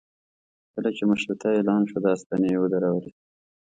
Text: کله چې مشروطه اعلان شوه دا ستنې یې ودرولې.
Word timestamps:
کله 0.73 0.89
چې 0.97 1.03
مشروطه 1.11 1.47
اعلان 1.57 1.81
شوه 1.89 1.99
دا 2.05 2.13
ستنې 2.21 2.49
یې 2.53 2.59
ودرولې. 2.61 3.11